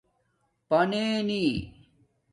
[0.69, 1.45] پننی